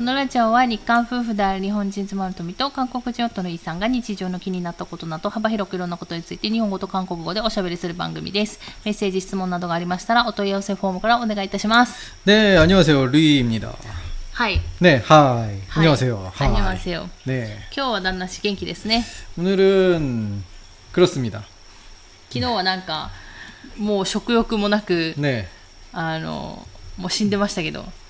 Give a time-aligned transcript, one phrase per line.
[0.00, 8.60] このラジオは日韓夫婦である日本人妻の富と韓国人夫のイさんが日常の気になったことなど幅広くいろんなことについて日本語と韓国語でおしゃべりする番組です。
[8.84, 12.12] メッセージ、質問などがありましたらお問い合わせフォームからお願いいたします。
[12.26, 13.06] 네, 안녕하세요.
[13.06, 13.72] 루이입니다.
[14.34, 14.60] はい。
[14.80, 15.06] 네, 하이.
[15.08, 16.30] はい 안녕하세요.
[16.34, 16.48] 하이.
[16.48, 17.08] 안녕하세요.
[17.24, 17.56] 네.
[17.74, 19.02] 今日は旦那氏元気ですね。
[19.38, 20.44] 오늘은
[20.92, 21.44] 그렇습니다.
[22.28, 23.10] 昨日はなんか
[23.78, 25.46] もう食欲もなく 네.
[25.92, 26.66] あの
[26.98, 27.86] もう死んでましたけど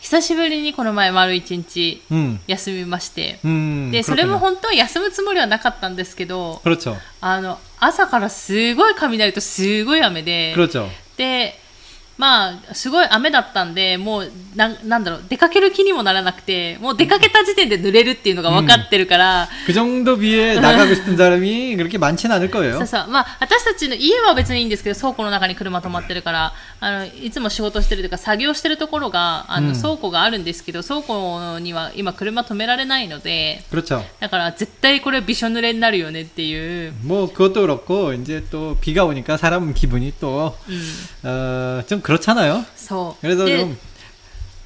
[0.00, 2.02] 久しぶりにこの前丸一日
[2.46, 6.60] 休みまして、うん、でそれも本当は休むつもりはなかったんですけど、
[7.20, 10.54] あの朝からすごい雷とすごい雨で、
[11.16, 11.58] で
[12.17, 22.77] まあ、すごい雨だったんで、もう、なんなんだろう、出かける気にもならなくて、もう出かけた時点で濡れるっていうのが分かってるから、 그 정도 비에 나가고 싶은 사람이 그렇게 많진 않을 거예요.
[22.77, 23.07] そうそう。
[23.07, 34.03] まあ、私たちの家は別にいいんですけど、倉庫の中に車止まってるから、あの、いつも仕事してるというか、作業してるところが、あの、うん倉庫があるんですけど、倉庫には今車止められないので、 그렇죠.
[34.19, 40.81] だから絶対これびしょ濡れになるよねっていう、 뭐 그것도 그렇고 이제 또 비가 오니까 사람 기분이 또 うん、
[41.23, 42.65] 어, 좀 그렇잖아요.
[42.75, 43.21] そう。
[43.21, 43.77] 그래서 で 좀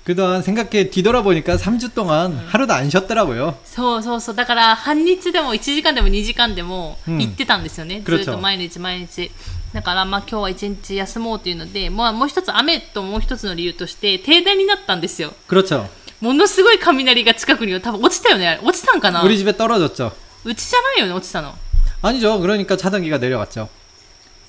[0.05, 3.57] 그동안 생각해 뒤돌아보니까 3주 동안 하루도 안 쉬었더라고요.
[3.65, 4.35] そうそうそう。
[4.35, 8.03] だから、半日でも1時間でも2時間でもうん行ってたんですよね。
[8.05, 9.31] 그렇죠 ずっと毎日毎日。
[9.73, 15.33] だから、まあ今日は1日休もうというので、まあもう一つ雨ともう一つの理由として停電になったんですよ。
[15.49, 15.87] 그렇죠.
[16.21, 18.47] ものすごい雷が近くに多分落ちたよね。
[18.47, 20.11] あれ落ちたんかな 우리 집에 떨어졌죠.
[20.43, 21.55] うちじゃないよね、落ちたの。
[22.03, 22.39] 아니죠.
[22.39, 23.67] 그러니까 차단기가 내려왔죠.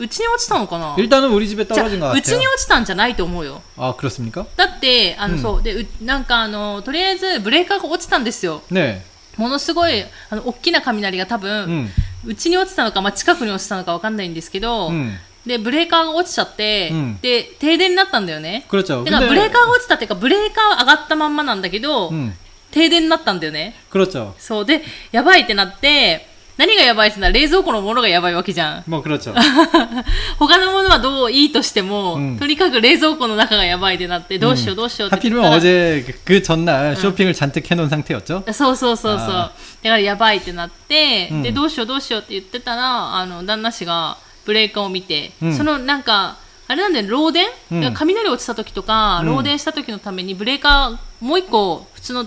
[0.00, 2.38] うちに落ちたのかな 일단은 우리 집에 じゃ 떨어진 것 あうち 같아요.
[2.41, 3.62] に落ちたんじゃないと思うよ。
[3.78, 4.44] 아 그렇습니까?
[4.56, 5.62] だって、あの、うんそう。
[5.62, 8.62] で、うなんかあの、とりあえずブレーカーが落ちたんですよ。
[8.71, 9.00] 네.
[9.38, 11.88] ものすごい、あの、大きな雷が多分、 음.
[12.27, 15.16] うちに落ちたのか、まあ、近くに落ちたのかわかんないんですけど、 음.
[15.47, 18.65] で、ブレーカーが落ちちゃって、うんで、停電になったんだよね。
[18.69, 19.04] 그렇죠.
[19.04, 22.32] だからブレーカーが落ちたっていうか、ブレーカーは上がったまんまなんだけど、 음.
[22.72, 23.75] 停電になったんだよね。
[23.91, 24.32] 그렇죠.
[24.38, 24.65] そう。
[24.66, 24.82] で、
[25.12, 26.28] やばいってなって、
[26.60, 28.84] 何がやばいってなら冷蔵庫のものがやばいわけじゃん。
[28.88, 29.34] 뭐 그렇죠.
[30.38, 38.43] 他のものはどういいとしても、うんとにかく冷蔵庫の中がやばいってなって、どうしようどうしようって言った 하필이면 ら 어제 그- 그 전날 쇼핑을 잔뜩 해놓은 상태였죠.
[38.53, 39.28] そうそうそうそう。
[39.28, 44.16] だあからやばいってなって、うんで、どうしようどうしようって言ってたら、あの、旦那氏が
[44.47, 46.37] ブレーカーを見て、うんそのなんか、
[46.69, 52.27] あれなんだよ、漏電、うんだから雷落ちた時とか、うん漏電した時のためにブレーカー、もう一個、普通の、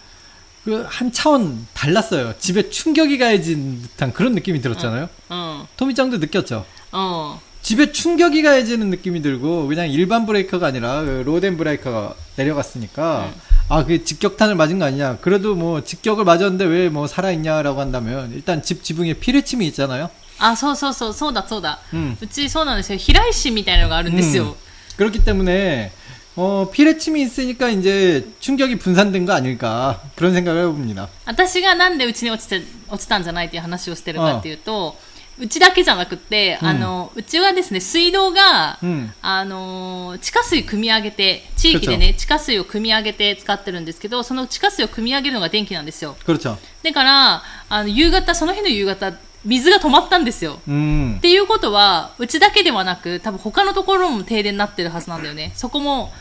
[0.64, 2.34] 그 한 차원 달랐어요.
[2.38, 5.08] 집에 충격이 가해진 듯한 그런 느낌이 들었잖아요.
[5.30, 6.64] うん、 토미짱도 느꼈죠.
[6.92, 7.38] うん。
[7.62, 13.40] 집에 충격이 가해지는 느낌이 들고 그냥 일반 브레이커가 아니라 그 로덴 브레이커가 내려갔으니까 음.
[13.68, 18.62] 아 그 직격탄을 맞은 거 아니냐 그래도 뭐 직격을 맞았는데 왜 뭐 살아있냐라고 한다면 일단
[18.62, 21.78] 집 지붕에 피레침이 있잖아요 あ、そうそうそう、そうだそうだ。
[21.94, 22.16] 음.
[22.20, 22.98] うちそうなんですよ。
[22.98, 24.54] 平石みたいなのがあるんですよ。
[24.98, 25.90] 그렇기 때문에
[26.40, 34.96] 어 피레침이 있으니까 이제 충격이 분산된 거 아닐까 그런 생각을 해봅니다 私がなんでうちに落ちて落ちたんじゃないっていう話をしてるかっていうと、
[35.38, 39.10] うちだけじゃなくって、うんあのうちはですね水道が、 음.
[39.22, 49.12] あの地下水汲み上げて地域でね地下水を汲み上げて使ってるんですけどその地下水を汲み上げるのが電気なんですよ 그렇죠 だからあの夕方その日の夕方
[49.44, 56.12] 水が止まったんですよ 음 っていうことはうちだけではなく多分他のところも停電になってるはずなんだよねそこも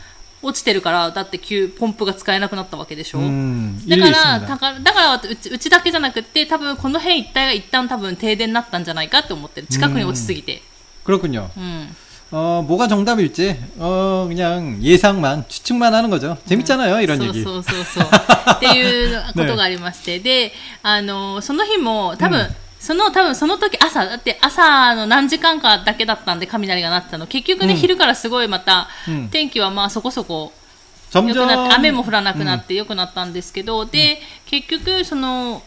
[0.42, 9.68] 落ちてるからだって急ポンプが使えなくなったわけでしょ、 음 だ 일리 から、 있습니다 だから、だからうちうちだけじゃなくて、多分この辺一帯が一旦多分停電になったんじゃないかって思ってる。
[9.68, 10.62] 近くに落ちすぎて。
[11.04, 11.95] 그렇군요 うん。
[12.31, 18.10] 어 뭐가 정답일지 어 그냥 예상만 추측만 하는 거죠 재밌잖아요 이런 そう 얘기 そうそうそう。
[18.51, 20.19] っていうことがありまして。
[20.19, 20.51] で、
[20.83, 27.27] あの、その日も、多分、うん その多分その時朝だって朝の何時間かだけだったんで雷が鳴ってたの。
[27.27, 29.29] 結局ね、うん昼からすごいまた、うん。
[29.29, 30.53] 天気はまあそこそこ
[31.12, 35.62] 良くなって雨も降らなくなって良くなったんですけど、で結局その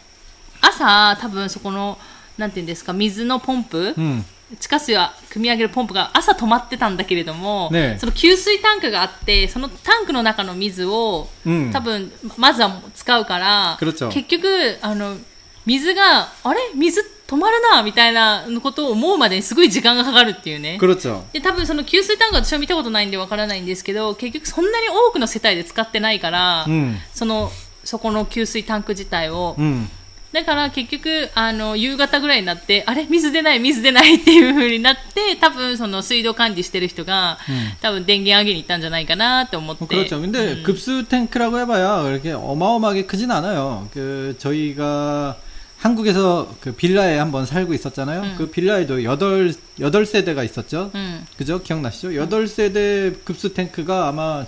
[0.60, 2.00] 朝多分そこの
[2.38, 4.26] なんていうんですか水のポンプ、うん。
[4.60, 11.72] 地下水は汲み上げるポンプが朝止まってたんだけれども、ねその給水タンクがあってそのタンクの中の水を、うん。
[11.72, 15.18] 多分まずは使うから結局あの
[15.67, 20.79] 水があれ水止まるなみたいなことを思うまでにすごい時間がかかるっていうね。
[20.81, 21.23] 그렇죠.
[21.33, 26.99] で多分その給水タンクは私は見たことないんでわからないんですけど結局そんなに多くの世帯で使ってないから、うん。
[27.13, 27.51] その
[27.85, 29.91] そこの給水タンク自体を、うん。
[30.33, 37.39] だから結局あの夕方ぐらいになってあれ水出ない水出ないっ ていう風になって多分その水道管理してる人が、
[37.81, 40.21] 多分電源上げに行ったんじゃないかなって思って 뭐 그렇죠.
[40.21, 43.89] 근데 급수 탱크라고 해봐야 그렇게 어마어마하게 크진 않아요.
[43.95, 45.37] 그 저희가
[45.84, 48.22] 한국에서 그 빌라에 한번 살고 있었잖아요.
[48.22, 48.36] 음.
[48.38, 50.92] 그 빌라에도 여덟 여덟 세대가 있었죠.
[50.96, 51.26] 음.
[51.38, 51.62] 그죠?
[51.62, 52.16] 기억나시죠?
[52.16, 54.46] 여덟 세대 급수 탱크가 아마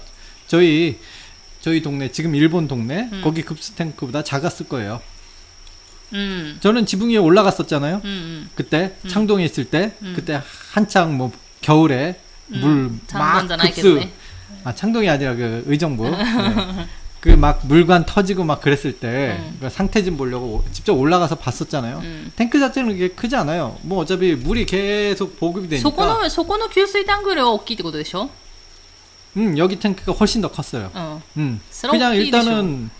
[0.48, 0.98] 저희
[1.60, 3.22] 저희 동네 지금 일본 동네 음.
[3.22, 5.02] 거기 급수 탱크보다 작았을 거예요.
[6.62, 8.02] 저는 지붕 위에 올라갔었잖아요.
[8.56, 10.42] 그때 창동에 있을 때 그때
[10.72, 12.18] 한창 뭐 겨울에
[12.48, 13.42] 물 막
[13.74, 14.00] 급수
[14.64, 16.88] 아 창동이 아니라 그 의정부 네.
[17.25, 19.59] 그 막 물관 터지고 막 그랬을 때 음.
[19.61, 21.99] 그 상태 좀 보려고 직접 올라가서 봤었잖아요.
[22.03, 22.33] 음.
[22.35, 23.77] 탱크 자체는 그게 크지 않아요.
[23.83, 28.31] 뭐 어차피 물이 계속 보급이 そこ 되니까 のそこの給水タンクよりは大きいってことでしょ、
[29.37, 30.91] 음 여기 탱크가 훨씬 더 컸어요.
[30.95, 32.39] うん、 음 스러운 그냥 끼리죠.
[32.39, 32.91] 일단은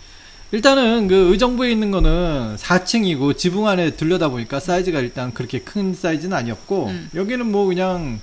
[0.51, 6.37] 일단은 그 의정부에 있는 거는 4층이고 지붕 안에 들여다 보니까 사이즈가 일단 그렇게 큰 사이즈는
[6.37, 7.09] 아니었고 음.
[7.15, 8.19] 여기는 뭐 그냥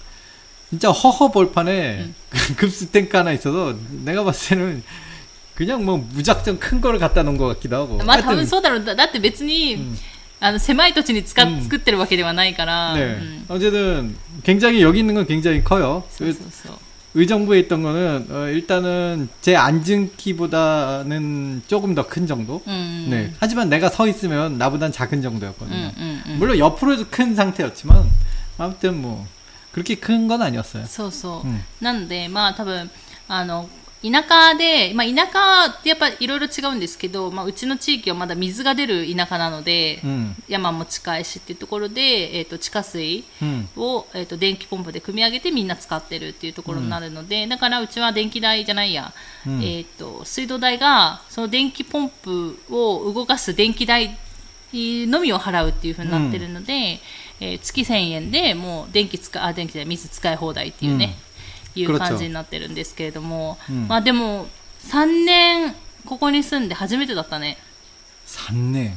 [0.71, 2.15] 진짜 허허 볼판에 음.
[2.57, 3.75] 급수 탱크 하나 있어서
[4.05, 4.83] 내가 봤을 때는
[5.55, 9.97] 그냥 뭐 무작정 큰 거를 갖다 놓은 것 같기도 하고 まあ多 하여튼 分そうだろうだだって別に、ん
[10.41, 16.77] あの狭い土地に使っうん作ってるわけではないから、 네 うん 어쨌든 굉장히 여기 있는 건 굉장히 커요 そう 그 そうそう
[17.15, 23.33] 의정부에 있던 거는 어, 일단은 제 앉은 키보다는 조금 더 큰 정도 うん 네.
[23.41, 25.93] 하지만 내가 서 있으면 나보단 작은 うん 정도였거든요.
[25.97, 28.09] うんうん 물론 옆으로도 큰 상태였지만
[28.59, 29.27] 아무튼 뭐
[29.73, 30.85] 그렇게 큰 건 아니었어요.
[30.87, 32.89] そうそう、うんなんでまあ多分
[33.27, 33.69] あの
[34.04, 49.14] 田舎で、まあ、田舎ってやっぱいろいろ違うんですけど、まあ、うちの地域はまだ水が出る田舎なので、 음, 山も近いしっていうところで、えー、と地下水 음, を、えー、と電気ポンプで組み上げてみんな使ってるっていうところになるので、だからうちは電気代じゃないや、
[49.48, 49.64] うん。
[49.64, 54.18] えー、と水道代がその電気ポンプを動かす電気代
[54.74, 61.16] のみを払うっていうふうになってるので、えー月1000円でもう電気使あ電気で水使い放題っていうね、
[61.75, 64.49] いう 그렇죠 感じになってるんですけれども、うんまあでも
[64.89, 65.75] 3年
[66.07, 67.59] ここに住んで初めてだったね。
[68.27, 68.91] 산내.
[68.91, 68.97] さ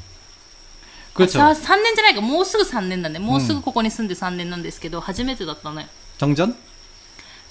[1.15, 1.39] 그렇죠.
[1.39, 1.53] 3
[1.83, 5.89] 年じゃないかもうすぐ3年だねもうすぐここに住んで3年なんですけど、初めてだったね
[6.19, 6.53] 정전?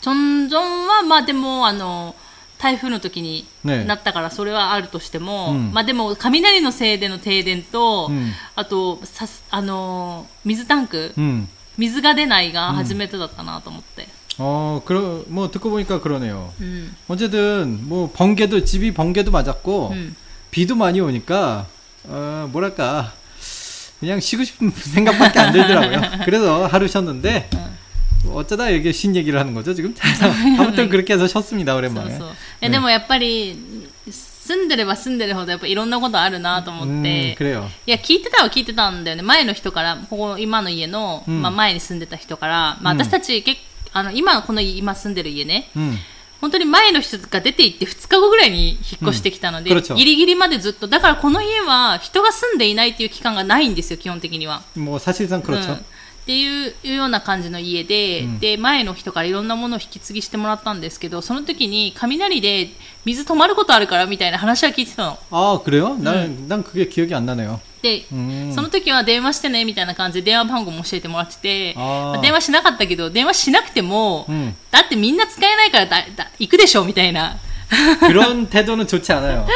[0.00, 2.14] チョンジョンはまあでもあの
[2.58, 11.46] 台風の時にねなったからそれはあるとしても、うんまあでも雷のせいでの停電と、うんあとさすあの水タンク、 음.
[11.76, 14.08] 水が出ないが初めてだったなと思って、
[14.38, 16.52] 어, 그러, 뭐 듣고 보니까 그러네요.
[16.60, 20.16] うん、 어쨌든 뭐 번개도 집이 번개도 맞았고 うん、
[20.50, 21.66] 비도 많이 오니까
[22.04, 23.12] 어, 뭐랄까
[24.00, 26.24] 그냥 쉬고 싶은 생각밖에 안 들더라고요.
[26.24, 27.50] 그래서 하루 쉬었는데
[28.32, 29.94] 어쩌다 이렇게 쉰 얘기를 하는 거죠 지금?
[30.58, 32.18] 아무튼 그렇게 해서 쉬었습니다 そう 오랜만에.
[32.18, 32.30] そう
[32.62, 33.58] えでもやっぱり
[34.08, 37.68] 住んでれば住んでるほどやっぱいろんなことあるなと思っ 음, て、 그래요.
[37.86, 39.22] いや、聞いてたは聞いてたんだよね。
[39.22, 43.60] 前の人から、ここ、今の家の、うんまあ前に住んでた人から、まあうん私たち、結
[43.94, 45.96] あの、今、この今住んでる家ね、 음.
[46.40, 54.62] 本当に前の人が出て行って2日後ぐらいに引っ越してきたので、うん그렇죠 ギリギリまでずっと、だからこの家は人が住んでいないっていう期間がないんですよ、基本的には。
[54.76, 55.78] 뭐 사실상 うん 그렇죠.
[56.24, 62.68] っていうような感じの家で、うんで前の人からいろんなものを引き継ぎしてもらったんですけどその時に雷で
[63.04, 65.96] 水止まることあるからみたいな話は聞いてたの 아 그래요?
[66.00, 67.60] 난, 난 그게 기억이 안 나네요.
[67.82, 68.52] で、 음.
[68.54, 74.54] その時は電話してねみたいな感じで電話番号も教えてもらっててあー電話しなかったけど電話しなくても、 음.
[74.70, 77.38] だってみんな使えないからだだ行くでしょみたいな
[78.00, 79.46] 그런 태도는 좋지 않아요.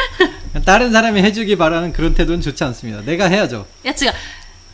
[0.64, 3.02] 다른 사람이 해주기 바라는 그런 태도는 좋지 않습니다.
[3.02, 3.66] 내가 해야죠.
[3.84, 4.14] いや違う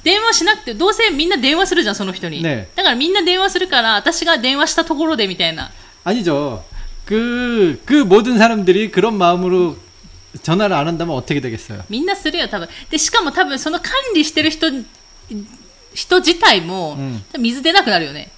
[0.05, 5.71] 電話しなくてどうせみんな電話するじゃんその人に、ねだからみんな電話するから私が電話したところでみたいな
[6.05, 6.65] 아니죠.
[7.05, 9.77] 그, 그 모든 사람들이 그런 마음으로
[10.43, 11.85] 전화를 안 한다면 어떻게 되겠어요?
[11.89, 14.67] みんなするよ多分でしかも多分その管理してる人
[15.93, 18.31] 人自体も、うん多分水出なくなるよね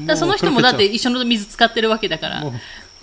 [0.00, 0.94] だからその人もだって 그렇겠죠.
[0.94, 2.54] 一緒の水使ってるわけだからも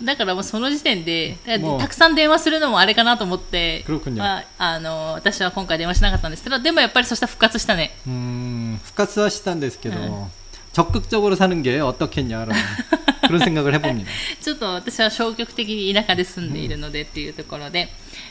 [0.02, 4.16] だからもうその時点でだからもうたくさん電話するのもあれかなと思って、 그렇군요.
[4.16, 10.28] まあ、あの私は今回電話しなかったんですけどでもやっぱりそしたら復活したね 음,復活は したんですけど
[10.72, 12.54] 적극적으로 사는 게 어떻겠냐라는
[13.26, 14.10] 그런 생각을 해봅니다.
[14.40, 17.88] ちょっと私は消極的に田舎で住んでいるのでっていうところで、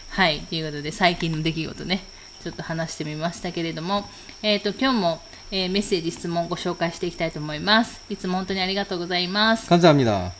[0.09, 2.03] はいということで最近の出来事ね
[2.43, 4.07] ちょっと話してみましたけれども、
[4.43, 7.99] えっ、と、今日も、えーメッセージ、質問ご紹介していきたいと思います。
[8.07, 9.67] いつも本当にありがとうございます。
[9.67, 10.31] 감사합니다.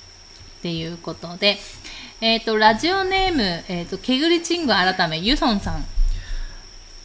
[0.60, 1.58] っていうことで、
[2.22, 5.86] えっ、と、ラジオネーム、えっ、と、けぐりチング改め、ユソンさん。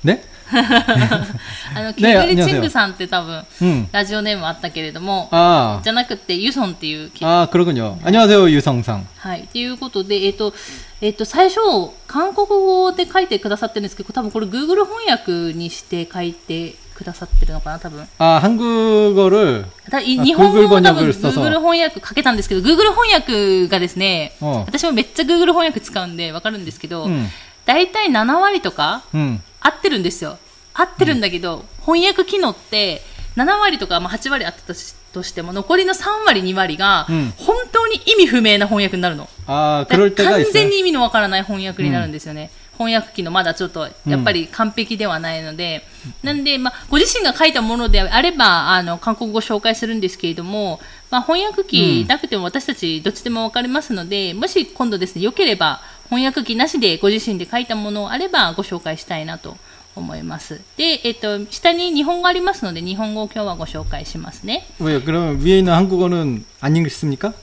[0.04, 0.22] 네?
[0.52, 3.88] あの、けぐりチングさんって多分、 음.
[3.92, 7.98] ラジオネームあったけれども、 아, じゃなくて、ユソンっていう、 아 그렇군요.
[8.02, 9.04] 안녕하세요 유성상.
[9.18, 9.48] はい。
[9.52, 10.54] ということで、えっ、と、
[11.00, 11.60] えっ、と、最初、
[12.06, 18.06] 韓国語で書いてくださってるんですけど、多分これ Google 翻訳にして書いて くださってるのかな、多分。
[18.18, 27.28] 아 한국어를 たいあ日本語 Google も多分翻訳そうそう Google 翻訳かけたんですけど、Google 翻訳がですね、うん私もめっちゃ Google 翻訳使うんでわかるんですけど、うん
[27.66, 29.40] 大体7割とか 음.
[29.60, 30.38] 合ってるんですよ。
[30.74, 33.02] 合ってるんだけど、翻訳機能って
[33.36, 39.28] 7割とか、まあ、8割あったとしとしても、残りの3割、2割がうん、本当に意味不明な翻訳になるの。
[39.46, 40.52] 아 だ 그럴 から 때가 完 있어요.
[40.52, 42.50] 全に意味のわからない翻訳になるんですよね。
[42.78, 45.84] 翻訳機のまだちょっと、やっぱり完璧ではないので、
[46.22, 59.56] なんで、まあ、ご自身が書いたものであれば、あの、韓国語を紹介するんですけれども、まあ、翻訳機なくても私たちどっちでもわかりますので、もし今度ですね、良ければ、翻訳機なしでご自身で書いたものあればご紹介したいなと
[59.94, 60.60] 思います。
[60.76, 64.64] で、えっと、下に日本語ありますので、日本語を今日はご紹介しますね。
[64.80, 65.02] 왜요?
[65.04, 67.34] 그러면 위에 있는 한국어는 안 읽습니까?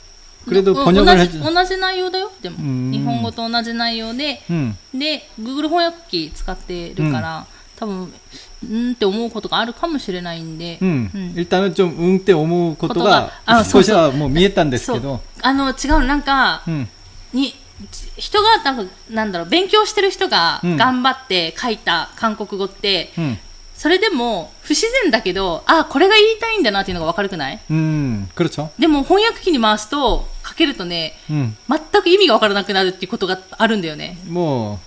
[0.47, 1.43] 그래도 うん 번역을 同 해 じ 주.
[1.43, 2.57] 同じ内容だよ、でも。
[2.57, 4.75] うん日本語と同じ内容で、 음.
[4.93, 8.13] で、Google 翻訳機使ってるから、多分、
[8.63, 11.11] うんって思うことがあるかもしれないんで、 음.
[11.13, 11.33] 음.
[11.35, 15.21] 일단은 좀 응때 오무 것도가 것도가- 아,少しはもう見えたんですそうけど。
[15.41, 16.87] あの、違う、なんか、 음.
[17.33, 17.53] に、
[18.17, 23.37] 人が、なんか、なんだろう、勉強してる人がうん頑張って書いた韓国語って、 음.
[23.81, 28.27] それでも不自然だけど、あ、これが言いたいんだなっていうのがわかるくない 음.
[28.35, 28.69] 그렇죠.
[28.79, 31.55] でも翻訳機に回すと、書けるとね、 음.
[31.69, 34.17] 全く意味がわからなくなるっていうことがあるんだよね。
[34.27, 34.79] 뭐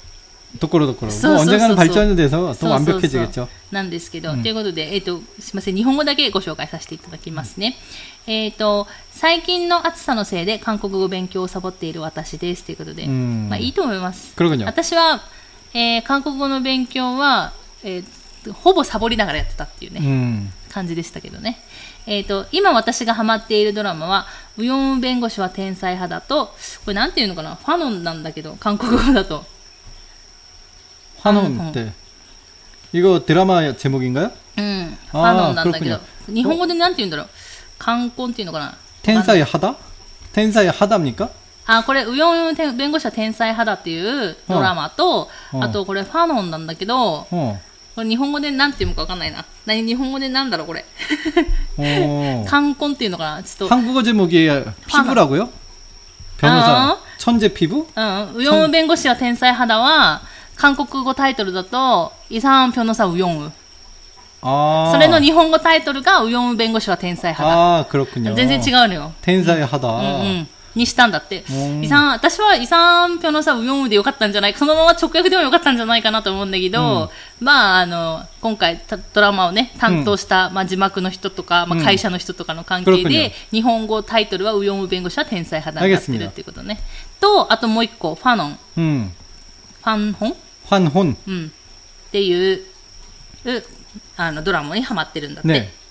[0.59, 1.09] 도코로도코로.
[1.13, 1.77] 써, 뭐 써, 언젠가는 써, 써.
[1.77, 3.49] 발전이 돼서 そう 더 そうそう 완벽해지겠죠.
[3.71, 7.77] なんですけど、うんということで、えっ、と、すみません、日本語だけご紹介させていただきますね。
[8.27, 14.35] えっ、と、最近の暑さのせいで韓国語勉強をサボっている私ですということで、うんまあいいと思います。
[14.35, 14.65] 그러군요.
[14.67, 15.23] 私は、
[15.73, 17.53] えー韓国語の勉強は、
[17.85, 18.05] えー
[18.53, 20.51] ほぼサボりながらやってたっていうね、 음.
[20.71, 21.61] 感じでしたけどね。
[22.07, 24.27] えっ、と、今私がハマっているドラマは、
[24.57, 26.55] ウヨンウ弁護士は天才派だと、こ
[26.89, 29.45] れなんていうのかなファノンなんだけど、韓国語だと。
[31.23, 31.73] 환혼 음.
[31.73, 31.93] 때
[32.93, 34.31] 이거 드라마 제목인가요?
[34.57, 37.29] うん、フあーァノンなんだけど黒、日本語でなんて言うんだろう。
[37.79, 39.77] 冠婚っていうのかな 텐사이 하다?
[40.33, 41.29] 텐사이 하다입니까?
[41.67, 47.59] あ、これ、ウヨン弁護士は天才派だっていうドラマと、うんあとこれファノンなんだけど、 어.
[47.95, 49.45] これ日本語でなんていうのかわかんないな。
[49.67, 50.85] 何、日本語でなんだろう、これ。
[51.77, 52.45] 어.
[52.47, 53.75] 冠婚っていうのかなちょっと。
[53.75, 54.49] 한국어 제목이
[54.87, 55.49] 피부라고요?
[56.39, 56.99] 변호사 아.
[57.19, 57.87] 천재 피부?
[57.95, 60.23] うん、ウヨン弁護士は天才派だは、
[60.57, 63.53] 韓国語タイトルだと、イサンピョノサウヨンウ。
[64.43, 64.93] 아.
[64.93, 67.81] それの日本語タイトルがウヨン弁護士は天才派だ。
[67.81, 68.35] 아 그렇군요.
[68.35, 69.13] 全然違うのよ。
[69.21, 69.89] 텐사이 하다.
[69.89, 70.49] うんうん。
[70.76, 71.44] にしたんだって。
[71.82, 78.82] 遺産、私は遺産票のさ、読むでよかったんじゃないか、そのまま直訳でもよかったんじゃないかなと思うんだけど、まあ、あの、今回
[79.14, 86.80] ドラマをね、担当した、まあ、字幕の人とか、まあ、会社の人とかの関係で、日本語タイトルは、ウヨム弁護士は天才派だなってるっていうことね。
[87.20, 88.60] と、あともう一個、ファノン。
[88.76, 90.32] ファンホン？
[90.32, 91.18] ファンホン。
[91.28, 91.52] うん。
[92.08, 92.62] っていう、
[94.18, 95.85] あの、ドラマにはまってるんだって。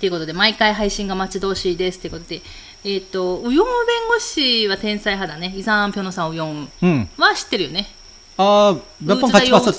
[0.00, 1.98] ということで、毎回配信が待ち遠しいです。
[2.00, 2.42] といことで、
[2.84, 5.54] えっ、と、ウヨン弁護士は天才派だね。
[5.56, 6.68] イザン・ピョノさん、ウヨン
[7.16, 7.88] は知ってるよね。
[8.36, 9.76] あ、あ、何ヨン勝、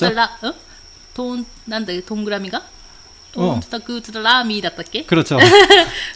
[1.35, 2.63] ん、なんだっけ、トングラミが？
[3.33, 5.01] トンツタクーツタラミだったっけ？
[5.05, 5.39] うつたョ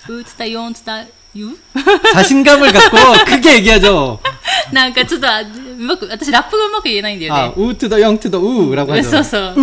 [0.09, 0.17] ウ。
[0.17, 1.57] ウツタヨンツタユ
[2.13, 4.73] 写真がもいかっこ、くげえギャジョウ。
[4.73, 7.53] なんかちょっとうまく、私ラップがうまく言えないんだよね。
[7.55, 9.53] う、ウツタヨンツタウーラゴンそうそう。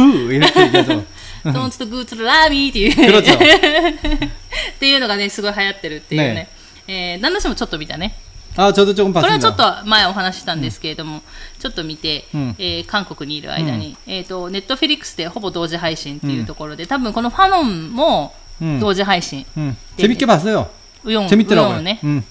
[1.46, 2.96] ト ンツタグーツタラーミーっていう。
[2.96, 3.34] 그렇죠.
[3.34, 3.38] っ
[4.80, 6.34] ていうのがね、すごい流行ってるっていうね。
[6.34, 6.50] ね
[6.88, 8.16] えー、旦那氏もちょっと見たね。
[8.58, 9.40] 아, 저도 조금 これは 봤습니다.
[9.40, 11.22] ちょっと前お話ししたんですけれども、
[11.60, 19.46] ちょっと見て、うんえー韓国にいる間に、えっ、と、ネットフィリックスでほぼ同時配信っていうところで、多分このファノンもうん同時配信。
[19.58, 20.70] 음, 재밌게 봤어요.
[21.06, 21.80] ウヨン、ウヨ 재밌더라고요.
[21.80, 22.00] ンね。
[22.04, 22.24] 음,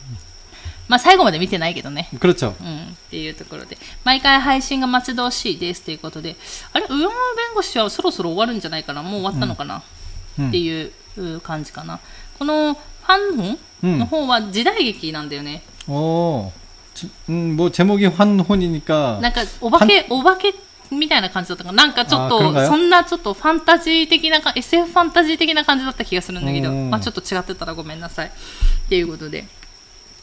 [0.87, 2.09] まあ、最後まで見てないけどね。
[2.19, 2.53] 그렇 죠。
[2.61, 2.83] うん。
[2.83, 3.77] っていうところで。
[4.03, 6.35] 毎回配信が待ち遠しいですということで。
[6.73, 7.09] あれ、上山弁
[7.55, 9.01] 護士はそろそろ終わるんじゃないかな？
[9.01, 9.81] もう終わったのかな、
[10.37, 10.91] うん、っていう
[11.41, 11.99] 感じかな。
[12.37, 15.63] このファンの方は時代劇なんだよね。
[15.87, 16.53] おん、お
[17.29, 19.19] うん、もう、제목이환혼이니 까。
[19.21, 20.53] なんか、お化け、お化け
[20.91, 21.85] みたいな感じだったかな。
[21.85, 28.27] なんかちょっと、そんなちょっとファンタジー的なか、SF ファンタジー的な感じだった気がするんだけど、まあちょっと違ってたらごめんなさい。
[28.27, 28.31] っ
[28.87, 29.45] ていうことで。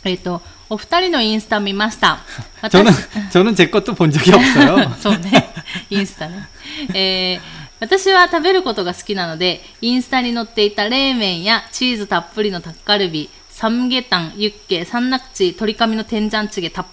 [0.05, 2.21] えっと、お二人のインスタ見ました。
[2.61, 2.95] 私は는
[3.31, 5.49] 저제것도본적이없어요 そうね。
[5.91, 6.49] インスタね。
[6.93, 7.41] えー、
[7.81, 16.85] 私は食べることが好きなので、インスタに載っていた冷麺やチーズたっぷりのタッカルビ、サムゲタン、ユッケ、サンナクチ、鶏紙の天山チゲ、タッ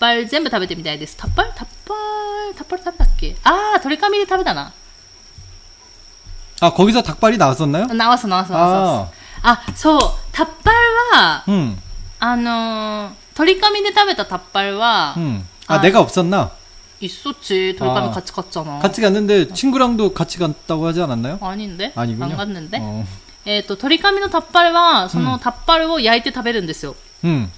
[0.00, 1.16] パル全部食べてみたいです。
[1.16, 1.94] タッパルタッパ
[2.48, 3.36] ルタッパル食べたっけ？
[3.44, 4.72] ああ、鶏紙で食べたな。
[6.60, 7.86] あ、거기서닭발이나왔었나 요?
[7.92, 9.08] 나왔 어、 나왔 어、 나왔 어。
[9.42, 10.00] あ、そう。
[10.32, 10.76] タッパル
[11.18, 11.78] は、うん。
[12.23, 15.45] あのー、鶏髪で食べたタッパルは、 음.
[15.67, 15.81] 아, 아.
[15.81, 16.51] 내가 없었나?
[17.01, 18.11] 있었지.鶏髪 아.
[18.11, 18.79] 같이 갔잖아.
[18.79, 21.39] 같이 갔는데 친구랑도 같이 갔다고 하지 않았나요?
[21.41, 21.93] 아닌데?
[21.95, 22.25] 아니군요.
[22.25, 22.79] 안 갔는데?
[22.81, 23.05] 어.
[23.45, 26.95] えっ、と、鶏髪のタッパルは、そのうんタッパルを焼いて食べるんですよ。
[27.23, 27.49] 음.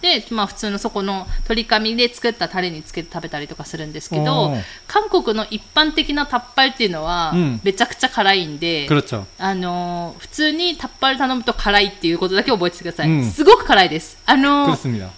[0.00, 4.54] で、まあ、普通のそこの鶏紙で作ったタレにつけて食べたりとかするんですけど
[4.86, 14.18] 韓国の一般的なタッパルっていうのはめちゃくちゃ辛いんで、うん、あのー、普通にタッパル頼むと辛いっていうことだけ覚えててください、うん、すごく辛いです。
[14.26, 15.10] あのー、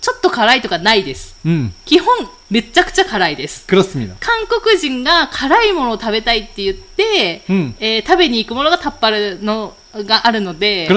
[0.00, 2.06] ちょっと辛いとかないです、うん、基本
[2.50, 3.66] めちゃくちゃ辛いです。
[4.20, 7.42] 韓国人が辛いものを食べたいって言って、
[7.80, 10.88] えー、食べに行くものがタッパルのがあるので、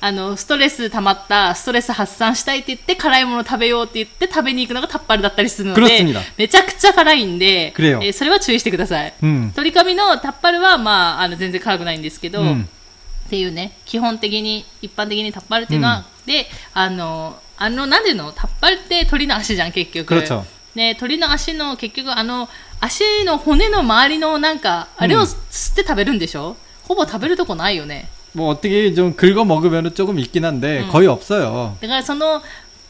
[0.00, 6.04] あの、ストレス溜まった、ストレス発散したいって言って、辛いもの食べようって言って、食べに行くのがタッパルだったりするので、
[6.36, 9.14] めちゃくちゃ辛いんで、えー、それは注意してください。
[9.22, 20.14] うん、鳥かみのタッパルは、まあ、あの、全然辛くないんですけど、うん、っていうね、基本的に、一般的にタッパルっていうのは、うん、で、あの、あの、なんでのタッパルって鳥の足じゃん、結局。
[20.76, 22.48] ね、鳥の足の結局あの
[22.80, 28.10] 足の骨の周りのなんかあれを吸って食べるんでしょ、うん、ほぼ食べるとこないよね。
[28.35, 30.89] 뭐 어떻게 좀 긁어 먹으면 조금 있긴 한데 음.
[30.89, 31.77] 거의 없어요.
[31.81, 32.41] だからその、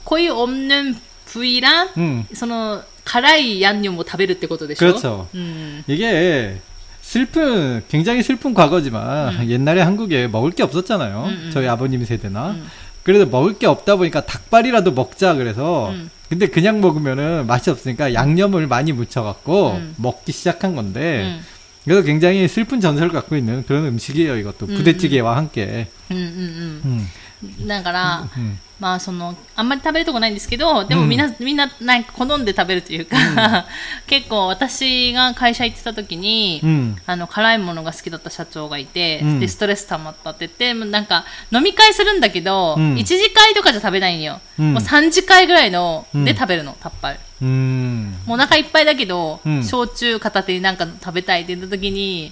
[0.06, 5.28] 거의 없는 부위랑, 음, その、辛いヤンニョムを食べるってことでしょ 그렇죠.
[5.34, 5.84] うん。
[5.88, 6.62] 이게
[7.02, 9.50] 슬픈 굉장히 슬픈 과거지만 음.
[9.50, 11.24] 옛날에 한국에 먹을 게 없었잖아요.
[11.26, 11.52] 음, 음.
[11.52, 12.52] 저희 아버님 세대나.
[12.52, 12.68] 음.
[13.04, 16.12] 그래서 먹을 게 없다 보니까 닭발이라도 먹자 그래서 음.
[16.30, 19.96] 근데 그냥 먹으면은 맛이 없으니까 양념을 많이 묻혀갖고 음.
[19.98, 21.55] 먹기 시작한 건데 うん。
[21.86, 24.76] 그래서 굉장히 슬픈 전설을 갖고 있는 그런 음식이에요 이것도 음.
[24.76, 27.08] 부대찌개와 함께 うんうん 음.
[27.44, 27.68] うん。
[27.68, 28.60] だから、 음.
[28.79, 33.65] まあそのあんまり食べるとこないんですけどでもみんな,うん、みんななんか好んで食べるというか、うん、
[34.07, 47.21] 結構私が会社行ってた時に、うん、あの辛いものが好きだった社長がいて、でストレス溜まったって言ってなんか飲み会するんだけど、うん、1次会とかじゃ食べないんよ、もう3次会ぐらいので食べるの、タッパル。
[47.41, 52.31] うもうお腹いっぱいだけど、焼酎片手になんか食べたいって言った時に、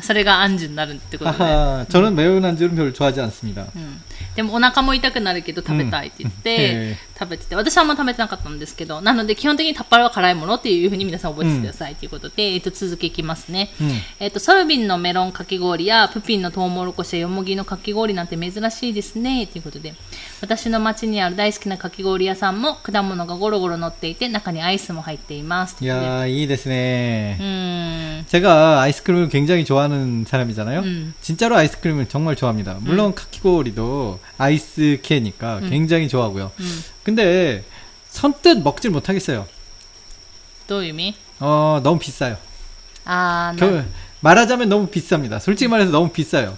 [0.00, 1.44] それが暗示になるってことで。
[1.44, 3.66] 아하, 저는 매운 안주는 별로 좋아하지 않습니다.
[3.74, 4.02] うん
[4.34, 13.90] でもお腹も痛くなるけど食べたいって言って、うんへ 食べてて私はあんま食べてなかったんですけどなので基本的にタッパルは辛いものっていうふうに皆さん覚えててくださいということで、えっと続きいきますね、 음.
[14.20, 19.94] えっとソルビンのメロンかき氷やプピンのトウモロコシやヨモギのかき氷なんて珍しいですねということで
[20.40, 27.36] 私の町にある大好きなかき氷屋さんも果物がゴロゴロ乗っていて中にアイスも入っていますということで 야, 이 됐네.
[27.38, 30.80] うーん 제가 아이스크림을 굉장히 좋아하는 사람이잖아요.
[30.80, 31.14] 음.
[31.20, 32.78] 진짜로 아이스크림을 정말 좋아합니다.
[32.80, 35.70] 물론 카키고리도 아이스케니까 음.
[35.70, 36.52] 굉장히 좋아하고요.
[36.58, 36.66] うん
[37.04, 37.64] 근데
[38.10, 39.46] 선뜻 먹질 못하겠어요.
[40.66, 42.36] どういう意味 어, 너무 비싸요.
[43.04, 43.84] あーな 겨-
[44.22, 45.40] 말하자면 너무 비쌉니다.
[45.40, 46.56] 솔직히 말해서 너무 비싸요.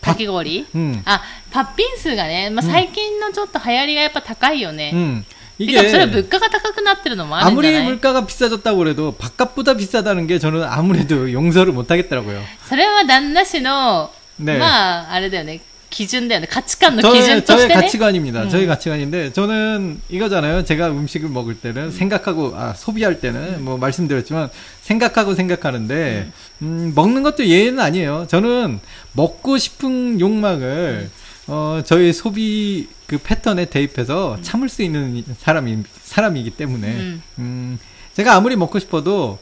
[0.00, 1.02] かき氷 음.
[1.04, 4.92] あ、パッピン数がね、まあ、最近のちょっと流行りがやっぱ高いよね。
[4.94, 5.24] 음.
[5.58, 11.90] てか、それは 이게 物価が高くなってるのもあるんじゃ 아무리 ない 물가가 비싸졌다고 그래도 바깥보다 비싸다는 게 저는 아무래도 용서를 못
[11.90, 12.40] 하겠더라고요.
[12.68, 15.60] それは旦那氏の、ねまあ、あれだよね、
[15.93, 18.43] 기준된 가치관 저 기준 저의 가치관입니다.
[18.43, 18.49] 음.
[18.49, 20.63] 저희 가치관인데 저는 이거잖아요.
[20.63, 23.65] 제가 음식을 먹을 때는 생각하고 아, 소비할 때는 음.
[23.65, 24.49] 뭐 말씀드렸지만
[24.81, 26.31] 생각하고 생각하는데
[26.63, 28.25] 음, 음 먹는 것도 예는 아니에요.
[28.27, 28.79] 저는
[29.13, 31.11] 먹고 싶은 욕망을 음.
[31.45, 37.77] 어, 저희 소비 그 패턴에 대입해서 참을 수 있는 사람이 사람이기 때문에 음,
[38.15, 39.37] 제가 아무리 먹고 싶어도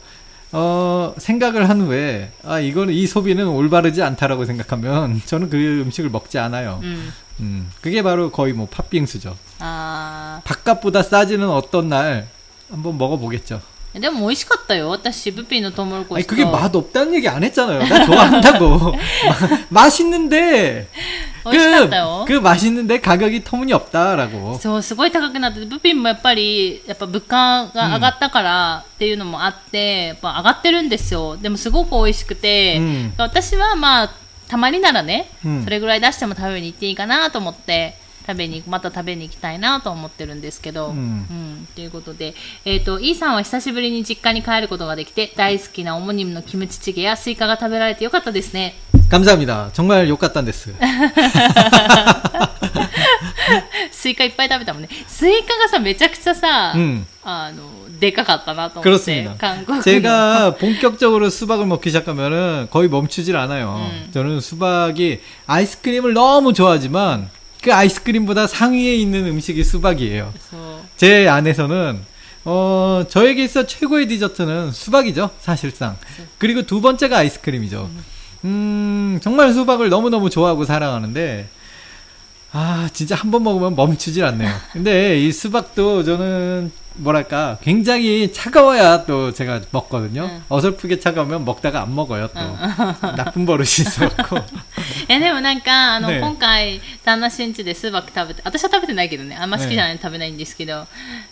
[0.52, 6.38] 어, 생각을 한 후에, 아, 이거는, 이 소비는 올바르지 않다라고 생각하면, 저는 그 음식을 먹지
[6.38, 6.80] 않아요.
[6.82, 7.10] 음.
[7.40, 9.36] 음 그게 바로 거의 뭐 팥빙수죠.
[9.58, 10.42] 아.
[10.44, 12.28] 바깥보다 싸지는 어떤 날,
[12.70, 13.60] 한번 먹어보겠죠.
[13.95, 14.89] ーでも美味しかったよ。
[14.89, 16.35] 私、ブピンのトウモロコ 아니, シと。
[16.35, 17.79] 그게 맛 없다는 얘기 안 했잖아요.
[17.87, 18.91] 나 좋아한다고.
[19.71, 20.87] 마- 맛있는데,
[21.45, 24.59] 美味しかったよ 그, 。그 맛있는데 가격이 터무니없다라고.
[24.61, 31.37] そう、すごい高くなってて、ブピンもやっぱり、やっぱ物価が上がったからっていうのもあって、やっぱ上がってるんですよ。
[31.37, 34.09] でもすごく美味しくて、うん私はまあ、
[34.47, 37.95] たまにならね、うんそれぐらい出しても食べに行っていいかなと思って、
[38.27, 42.33] 食べに、また食べに行きたいなと思ってるんですけど、うんうんということで、
[42.65, 48.75] えっ、と、イーさんは久しぶりに実家に帰ることができて、大好きなオモニムのキムチチゲやスイカが食べられてよかったですね。
[49.09, 49.71] 감사합니다.
[49.71, 50.73] 정말 욕 같단 데스.
[53.91, 54.89] スイカいっぱい食べたもんね。
[55.07, 57.05] スイカがさ、めちゃくちゃさ、 음.
[57.23, 59.23] あの でかかったなと思って。
[59.23, 59.37] 그렇습니다.
[59.37, 63.89] 韓国の 제가 본격적으로 수박을 먹기 시작하면은 거의 멈추질 않아요.
[63.89, 64.09] 음.
[64.13, 67.29] 저는 수박이 아이스크림을 너무 좋아하지만
[67.62, 70.34] 그 아이스크림보다 상위에 있는 음식이 수박이에요.
[70.96, 72.00] 제 안에서는
[72.44, 75.96] 어 저에게 있어 최고의 디저트는 수박이죠 사실상.
[76.38, 77.88] 그리고 두 번째가 아이스크림이죠.
[78.44, 81.48] 음 정말 수박을 너무너무 좋아하고 사랑하는데
[82.53, 89.31] 아 진짜 한 번 먹으면 멈추질 않네요 근데 이 수박도 저는 뭐랄까 굉장히 차가워야 또
[89.31, 90.43] 제가 먹거든요 응.
[90.49, 92.39] 어설프게 차가우면 먹다가 안 먹어요 또
[93.15, 94.37] 나쁜 버릇이 있어갖고
[95.09, 100.87] えでもなんかあの、ね今回旦那新地でスーバク食べて私は食べてないけどねあんま好きじゃない、食べないんですけど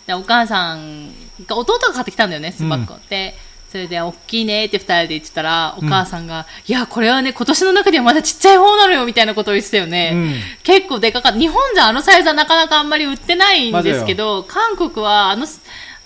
[0.06, 1.08] でお母さん
[1.46, 3.34] が弟が買ってきたんだよねスーバックを、で
[3.70, 15.46] それで大きいねって二人で言ってたらお母さんが、いやこれはね今年の中ではまだちっちゃい方なのよみたいなことを言ってたよね、うん結構でかかった日本じゃあのサイズはなかなかあんまり売ってないんですけど韓国はあの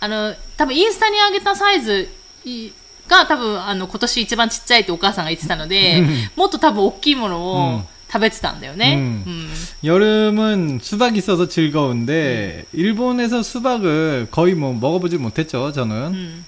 [0.01, 2.09] あの多分インスタに上げたサイズ
[2.45, 2.73] い
[3.09, 6.03] が多分あの今年一番ちっちゃいってお母さんが言ってたので、
[6.37, 8.95] もっと多分大きいものをうん食べてたんだよね。
[8.97, 9.49] うんうん
[9.85, 16.45] 여름은 수박이 있어서 즐거운데 일본에서 수박을 거의 뭐 먹어보질 못했죠 저는 うん、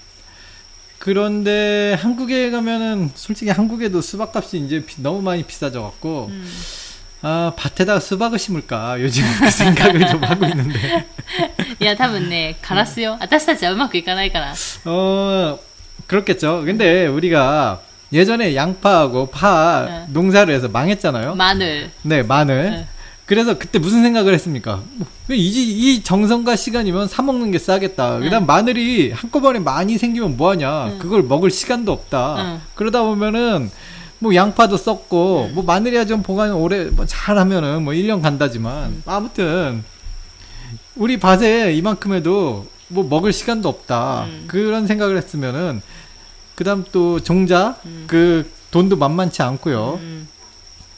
[0.99, 6.45] 그런데 한국에 가면은 솔직히 한국에도 수박값이 이제 비- 너무 많이 비싸져 갖고 うん、
[7.21, 11.05] 아 밭에다가 수박을 심을까 요즘 그 생각을 좀 하고 있는데
[11.81, 14.53] いや多分ねカラスよ、私たちはうまくいかないから。
[14.85, 15.59] 어
[16.07, 17.81] 그렇겠죠 근데 우리가
[18.13, 20.05] 예전에 양파하고 파 네.
[20.09, 21.89] 농사를 해서 망했잖아요 マヌル。
[22.03, 22.87] 네 마늘 네.
[23.28, 24.82] 그래서 그때 무슨 생각을 했습니까?
[24.94, 28.20] 뭐, 이, 이 정성과 시간이면 사 먹는 게 싸겠다.
[28.20, 30.86] 그다음 마늘이 한꺼번에 많이 생기면 뭐하냐?
[30.86, 30.98] 응.
[30.98, 32.36] 그걸 먹을 시간도 없다.
[32.38, 32.60] 응.
[32.74, 33.70] 그러다 보면은
[34.18, 39.84] 뭐 양파도 썩고 뭐 마늘이야 좀 보관 오래 뭐 잘하면은 뭐 1년 간다지만 아무튼
[40.96, 44.24] 우리 밭에 이만큼 해도 뭐 먹을 시간도 없다.
[44.26, 44.44] 응.
[44.46, 45.82] 그런 생각을 했으면은
[46.54, 48.04] 그다음 또 종자 응.
[48.06, 50.00] 그 돈도 만만치 않고요.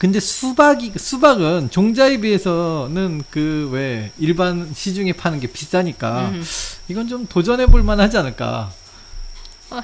[0.00, 6.44] 근데 수박이 수박은 종자에 비해서는 그 왜 일반 시중에 파는 게 비싸니까 うん
[6.88, 8.70] 이건 좀 도전해 볼 만하지 않을까.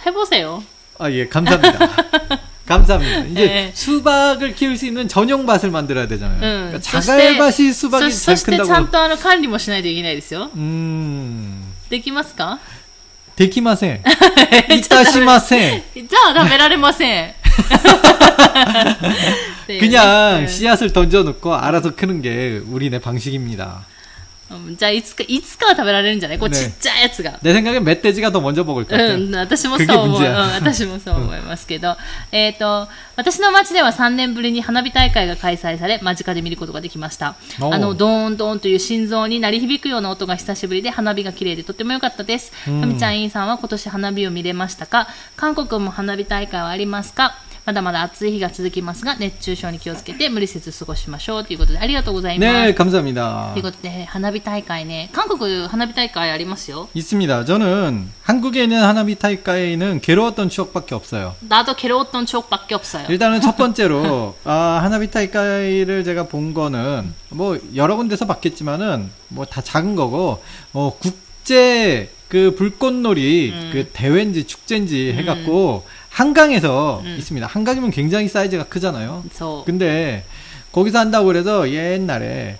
[0.04, 0.62] ヘボセよ。
[0.98, 1.78] 아 예 감사합니다.
[2.66, 3.24] 감사합니다.
[3.26, 3.72] 이제 예.
[3.74, 6.38] 수박을 키울 수 있는 전용 밭을 만들어야 되잖아요.
[6.42, 6.70] 응.
[6.70, 8.90] 그러니까 そして 자갈밭이 そ 수박이 そ 제일 してちゃん 큰다고.
[8.92, 10.50] とあの管理もしないといけないですよ。
[10.54, 12.60] 음 できますか
[13.34, 14.02] 데키마생
[14.70, 17.34] 이따시마생 じゃあ食べられません。
[19.64, 23.86] っていうね 그냥 うん 씨앗을 던져놓고 알아서 크는 게 우리네 방식입니다.
[24.50, 27.38] うんじゃあいつか、いつかは食べられるんじゃないこうねちっちゃいやつが。
[27.40, 29.16] 내 생각엔 멧돼지가 더 먼저 먹을 것 う 같아요.
[29.16, 30.20] ん、私も그게 そう思う。
[30.20, 31.96] うん、 문제야 私もそう思いますけど。
[32.32, 37.34] えっと、私の町では3年ぶりに花火大会が開催され、間近で見ることができました。
[37.62, 42.52] おうあの、ドーンドーンという心臓に鳴り響くような音が久しぶりで、花火が綺麗でとても良かったです。
[42.68, 52.52] うんふみちゃん、インさんは今年花火を見れましたか韓国も花火大会はありますか まだまだ暑い日が続きますが、熱中症に気をつけて無理せず過ごしましょうということで、ありがとうございます。
[52.52, 53.52] 네 감사합니다.
[53.52, 56.88] ということで、花火大会ね、韓国花火大会ありますよ。
[56.94, 57.44] 있습니다.
[57.44, 61.36] 저는 한국에 있는 하나비 타이카이는 괴로웠던 추억밖에 없어요.
[61.40, 63.06] 나도 괴로웠던 추억밖에 없어요.
[63.08, 69.60] 일단은 첫 번째로 아, 하나비 타이카이를 제가 본 거는 뭐 여러 군데서 봤겠지만은 뭐 다
[69.62, 73.70] 작은 거고 어, 국제 그 불꽃놀이 음.
[73.72, 75.84] 그 대회인지 축제인지 해갖고
[76.17, 77.15] 한강에서 음.
[77.19, 77.45] 있습니다.
[77.45, 79.23] 한강이면 굉장히 사이즈가 크잖아요.
[79.35, 79.61] 저.
[79.67, 80.25] 근데
[80.71, 82.57] 거기서 한다고 그래서 옛날에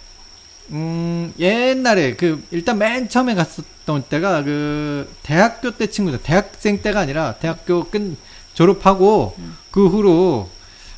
[0.70, 7.34] 음 옛날에 그 일단 맨 처음에 갔었던 때가 그 대학교 때 친구들 대학생 때가 아니라
[7.40, 8.16] 대학교 끝
[8.54, 9.58] 졸업하고 음.
[9.72, 10.50] 그 후로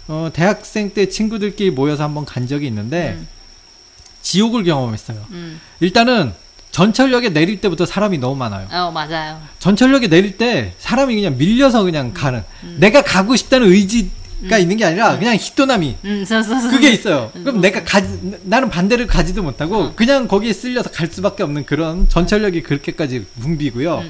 [0.10, 3.28] 어 대학생 때 친구들끼리 모여서 한번 간 적이 있는데 음.
[4.22, 5.26] 지옥을 경험했어요.
[5.32, 5.62] 음.
[5.80, 6.34] 일단은
[6.72, 8.68] 전철역에 내릴 때부터 사람이 너무 많아요.
[8.72, 9.42] 어, 맞아요.
[9.60, 12.44] 전철역에 내릴 때 사람이 그냥 밀려서 그냥 가는.
[12.64, 12.78] 음.
[12.80, 14.60] 내가 가고 싶다는 의지가 음.
[14.62, 15.96] 있는 게 아니라 그냥 히토나미.
[16.06, 16.26] 음,
[16.70, 17.32] 그게 있어요.
[17.34, 19.94] 그럼 내가 가지, 나는 반대를 가지도 못하고 어.
[19.96, 24.04] 그냥 거기에 쓸려서 갈 수밖에 없는 그런 전철역이 그렇게까지 붐비고요.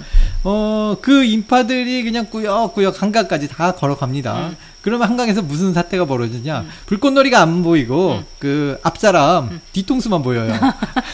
[0.44, 4.52] 어, 그 인파들이 그냥 꾸역꾸역 한가까지 다 걸어갑니다.
[4.90, 4.92] 음.
[4.92, 6.66] 그러면 한강에서 무슨 사태가 벌어지냐?
[6.88, 8.26] 불꽃놀이가 안 보이고 음.
[8.40, 10.54] 그 앞사람 뒤통수만 보여요.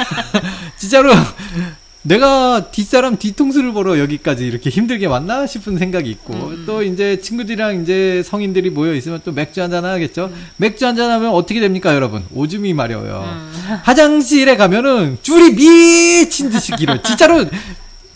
[0.78, 1.12] 진짜로
[2.04, 6.64] 내가 뒷사람 뒤통수를 보러 여기까지 이렇게 힘들게 왔나 싶은 생각이 있고 음.
[6.66, 10.32] 또 이제 친구들이랑 이제 성인들이 모여 있으면 또 맥주 한잔 하겠죠.
[10.58, 12.24] 맥주 한잔 하면 어떻게 됩니까, 여러분?
[12.34, 13.24] 오줌이 마려워요.
[13.26, 13.80] 음.
[13.84, 17.02] 화장실에 가면은 줄이 미친 듯이 길어요.
[17.02, 17.44] 진짜로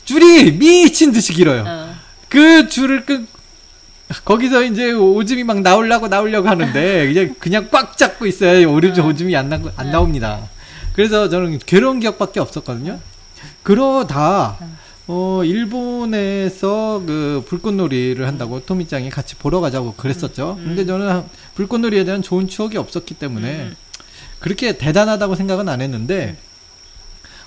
[0.06, 1.64] 줄이 미친 듯이 길어요.
[1.64, 3.26] うん。그 줄을 끄
[4.26, 8.72] 거기서 이제 오줌이 막 나오려고 나오려고 하는데 그냥 그냥 꽉 잡고 있어요.
[8.72, 10.50] 오줌 오줌이 안, 나, 안 나옵니다.
[10.94, 13.00] 그래서 저는 괴로운 기억밖에 없었거든요.
[13.64, 14.58] 그러다
[15.08, 20.58] 어, 일본에서 그 불꽃놀이를 한다고 토미짱이 같이 보러 가자고 그랬었죠.
[20.60, 20.66] 음.
[20.66, 21.24] 근데 저는
[21.56, 23.76] 불꽃놀이에 대한 좋은 추억이 없었기 때문에 음.
[24.40, 26.38] 그렇게 대단하다고 생각은 안 했는데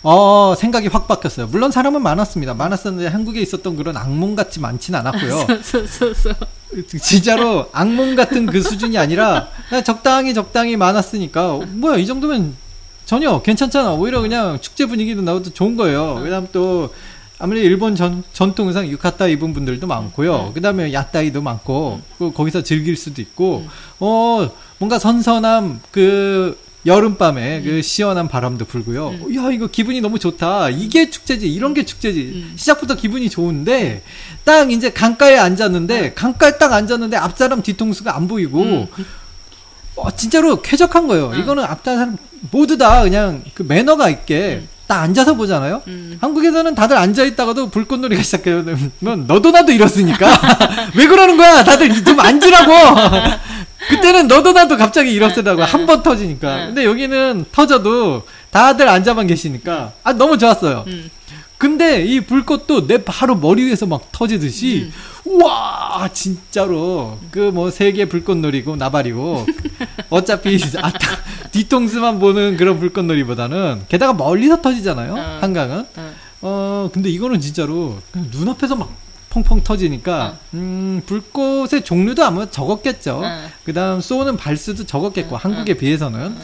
[0.03, 1.47] 어, 생각이 확 바뀌었어요.
[1.47, 2.55] 물론 사람은 많았습니다.
[2.55, 5.47] 많았었는데 한국에 있었던 그런 악몽 같이 많지는 않았고요.
[7.01, 9.49] 진짜로 악몽 같은 그 수준이 아니라
[9.85, 12.57] 적당히 적당히 많았으니까 뭐야 이 정도면
[13.05, 13.93] 전혀 괜찮잖아.
[13.93, 16.15] 오히려 그냥 축제 분위기도 나오고 좋은 거예요.
[16.23, 16.93] 왜냐하면 또
[17.39, 20.53] 아무래도 일본 전, 전통상 유카타 입은 분들도 많고요.
[20.55, 22.01] 그 다음에 야따이도 많고,
[22.35, 23.67] 거기서 즐길 수도 있고,
[23.99, 29.13] 어, 뭔가 선선함, 그, 여름밤에 그 시원한 바람도 불고요.
[29.37, 30.69] 야, 이거 기분이 너무 좋다.
[30.71, 31.49] 이게 축제지.
[31.49, 32.53] 이런 게 축제지.
[32.57, 34.03] 시작부터 기분이 좋은데,
[34.45, 38.89] 딱 이제 강가에 앉았는데, 강가에 딱 앉았는데, 앞사람 뒤통수가 안 보이고,
[39.95, 41.33] 어, 진짜로 쾌적한 거예요.
[41.35, 42.17] 이거는 앞사람
[42.51, 45.83] 모두 다 그냥 그 매너가 있게 딱 앉아서 보잖아요.
[45.87, 46.19] 음.
[46.21, 48.91] 한국에서는 다들 앉아 있다가도 불꽃놀이가 시작되면
[49.27, 50.29] 너도 나도 이렇으니까
[50.97, 51.63] 왜 그러는 거야?
[51.63, 52.73] 다들 좀 앉으라고.
[53.89, 56.67] 그때는 너도 나도 갑자기 일어서라고 한 번 터지니까.
[56.67, 60.85] 근데 여기는 터져도 다들 앉아만 계시니까 아 너무 좋았어요.
[60.87, 61.11] 음.
[61.59, 64.91] 근데 이 불꽃도 내 바로 머리 위에서 막 터지듯이
[65.25, 69.47] 우와 진짜로 그 뭐 세계 불꽃놀이고 나발이고
[70.11, 70.91] 어차피 아,
[71.53, 75.39] 뒤통수만 보는 그런 불꽃놀이보다는 게다가 멀리서 터지잖아요 어.
[75.41, 76.15] 한강은 음.
[76.41, 78.91] 어 근데 이거는 진짜로 눈앞에서 막
[79.33, 83.49] 펑펑 터지니까 음 불꽃의 종류도 아마 적었겠죠 어.
[83.65, 86.37] 그다음 쏘는 발수도 적었겠고 한국에 비해서는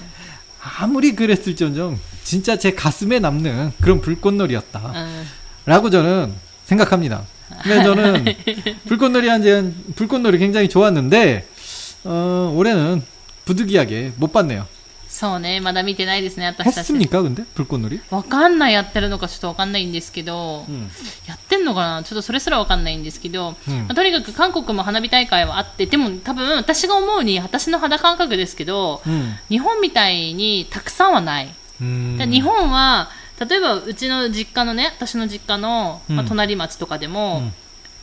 [0.60, 4.92] 아무리 그랬을지언정 진짜 제 가슴에 남는 그런 불꽃놀이였다.
[4.94, 5.26] うん。
[5.68, 6.32] 라고 저는
[6.64, 7.22] 생각합니다.
[7.62, 8.24] 근데 저는
[8.88, 11.46] 불꽃놀이 한 지, 불꽃놀이 굉장히 좋았는데,
[12.04, 13.02] 어, 올해는
[13.44, 14.66] 부득이하게 못 봤네요.
[15.17, 16.91] そうね、まだ見てないですね、私たち。
[16.91, 17.45] 했습니까, 근데?
[17.53, 18.01] 불꽃놀이?
[18.09, 20.89] わかんないやってるのかちょっとわかんないんですけど、 음.
[21.27, 29.35] やってんのかなちょっとそれすらわかんないんですけど、うんまあとにかく韓国も花火大会はあって、でも多分私が思うに、私の肌感覚ですけど、 음.
[29.49, 31.53] 日本みたいにたくさんはない。
[31.79, 32.17] 음.
[32.17, 37.53] で日本は、例えばうちの実家のね、私の実家の、まあ、うん隣町とかでも、うん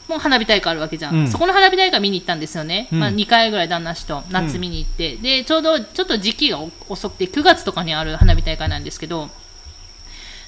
[0.08, 1.16] もう花火大会あるわけじゃん。
[1.16, 2.88] うんそこの花火大会見に行ったんですよね。
[2.92, 5.16] うんまあ2回ぐらい旦那氏と夏見に行って。
[5.18, 9.30] で、ちょうどちょっと時期が遅くて9月とかにある花火大会なんですけど、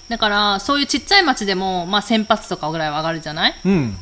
[0.10, 3.56] だからそういうちっちゃい町でも、まあ1000発とかぐらいは上がるじゃない？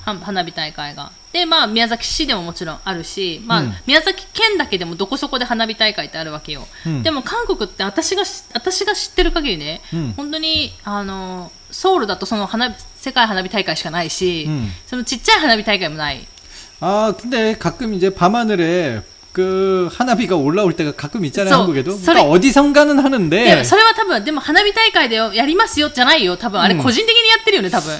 [0.04, 1.12] 花火大会が。
[1.34, 6.66] で、まあ、宮崎市でももちろんあるし、まあ、うん宮崎県だけでもどこそこで花火大会ってあるわけよ。
[6.86, 16.21] うんでも、韓国って私がし、私が知ってる限りね、うん本当に、あの、ソウルだとその花火、世界花火大会しかないし、うんそのちっちゃい花火大会もない。
[16.81, 19.03] 아, 근데 가끔 이제 밤하늘에
[19.33, 21.93] 그花火가 올라올 때가 가끔 있잖아요, 소- 한국에도.
[21.93, 23.65] 소리- 그러니까 어디선가는 で 하는데.
[23.65, 26.37] それは多分、でも花火大会でやりますよじゃないよ。
[26.37, 27.95] 多分、あれうん個人的にやってるよね、多分。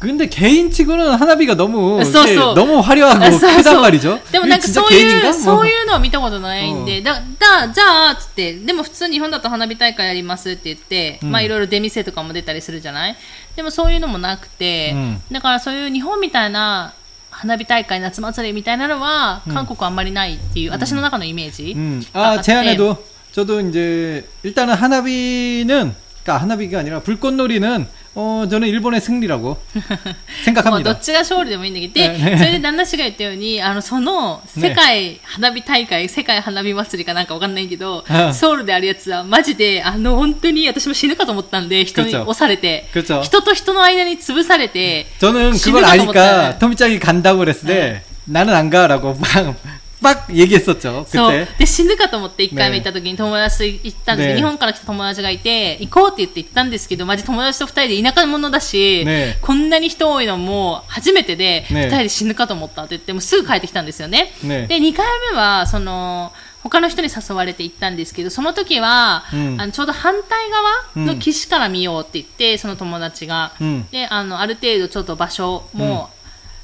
[0.00, 2.52] 근데 개인 치고는花火가 너무 써, 이렇게 써.
[2.54, 4.20] 너무 화려하고 あそう 크단 そう 말이죠.
[4.30, 5.32] でも 이게 なんか 진짜 そういう、 개인인가?
[5.32, 5.66] そう 뭐.
[5.66, 13.16] いうのは見たことないんで、だ、だ、じゃあ、つって、でも普通日本だと花火大会やりますって言って、うんまあいろいろ出店とかも出たりするじゃない
[13.56, 16.92] でもそういうのもなくて、うんだからそういう日本みたいな
[17.30, 21.72] 花火大会、夏祭りみたいなのは、韓国はあんまりないっていう、私の中のイメージ。
[21.74, 22.04] 음.
[22.12, 29.00] あ 아, 제 안에도 저도 이제 일단은 하나비는 그러니까 하나비가 아니라 불꽃놀이는 어 저는 일본의
[29.00, 30.90] 승리라고 まあ、ど 생각합니다.
[30.92, 43.22] っちが勝利でもいいんだけど、で、ねそれで旦那氏が言ったように、あの、その、世界花火大会、世界花火祭りかなんかわかんないけどうん、ソウルであるやつは、マジで、あの、本当に私も死ぬかと思ったんで、人に 그렇죠 押されて、 그렇죠.
[43.22, 46.58] 人と人の間に潰されて、 저는 그걸 신나다 아니까 먹었다.
[46.58, 49.54] 토미짱이 간다고 그랬을 때 나는 안 가라고 막,
[50.00, 51.06] 막 얘기했었죠.
[51.08, 51.58] そう 그때.
[51.58, 64.32] 。で、死ぬかと思って、一回目行った時に友達と行ったんですけど、ね日本から来た友達がいて、行こうって言って行ったんですけど、マジ友達と二人で田舎者だし、ねこんなに人多いのも初めてで、二ね人で死ぬかと思ったって言って、もうすぐ帰ってきたんですよね。
[64.42, 66.32] ねで、2回目は、その、
[66.62, 70.50] 他の人に誘われて行ったんですけど、その時は、うんあのちょうど反対
[70.96, 73.52] 側の岸から見ようって言って、その友達が。
[73.60, 76.10] うんで、あの、ある程度ちょっと場所も、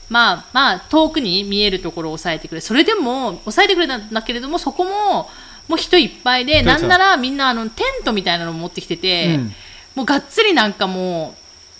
[0.08, 2.60] まあまあ、遠くに見えるところを押さえてくれ。
[2.60, 5.30] それでも、押さえてくれたんだけれども、そこも、
[5.68, 9.54] もう人いっぱいで、 그렇죠 なんならみんなあの、テントみたいなのを持ってきてて、うん
[9.94, 11.34] もうがっつりなんかも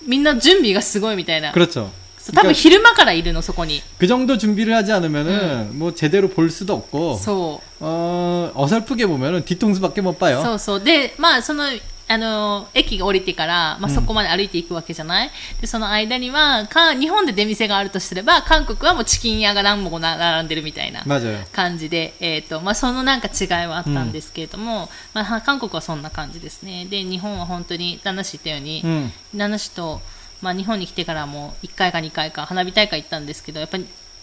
[0.06, 1.50] う、みんな準備がすごいみたいな。
[1.52, 1.88] 그렇죠.
[2.18, 3.82] そう多分 그러니까 昼間からいるの、そこに。
[3.98, 7.76] 그 정도 준비를 하지 않으면은 뭐 제대로 볼 수도 없고 そう。
[7.80, 10.42] 어 어설프게 보면은 뒤통수밖에 못 봐요.
[10.42, 10.80] そうそう。
[10.80, 11.64] で、まあ、その、
[12.09, 21.03] あの、駅が降りてから、まあ、そこまで歩いていくわけじゃない、うん、で、その間には、か、日本で出店があるとすれば、韓国はもうチキン屋が何も並んでるみたいな
[21.51, 26.85] 感じで、えっ、ー、と、まあ、そのなんか違いはあったんですけれども、うん、まあ、韓国はそんな感じですね。
[26.85, 30.01] で、日本は本当に、旦那氏言ったように、うん、旦那氏と、
[30.41, 33.85] まあ、日本に来てからも1回か2回か花火大会行ったんですけど、やっぱり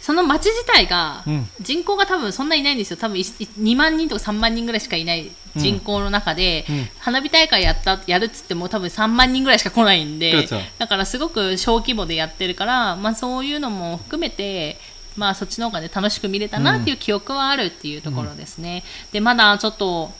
[0.00, 14.78] その町自体が、うん人口が多分そんなにいないんですよ多分いい2万人とか3万人ぐらいしかいない人口の中で、うん花火大会やったやるっつっても多分3万人ぐらいしか来ないんで 그렇죠 だからすごく小規模でやってるから、まあ、そういうのも含めて、
[15.16, 20.12] まあ、そっちの方がね楽しく見れたなっていう記憶はあるっていうところですね、でまだちょっと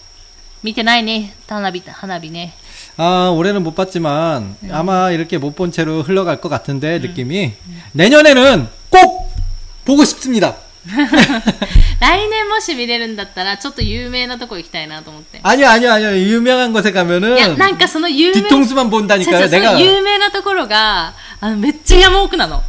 [0.62, 2.54] 見てないね花火花火ね
[2.96, 7.52] 아, 올해는 못 봤지만 아마 이렇게 못 본 채로 흘러갈 것 같은데 느낌이
[7.92, 9.27] 내년에는 꼭
[9.88, 10.56] 보고 싶습니다.
[12.00, 15.40] 来年もし見れるんだったらちょっと有名なとこ行きたいなと思って。
[15.42, 16.16] 아니요, 아니요, 아니요.
[16.16, 19.40] 유명한 곳에 가면은 いや、なんかその有名 뒤통수만 違う 본다니까요.
[19.40, 22.62] 違うそ 내가 の有名なところが、あの、めっちゃ山奥なの。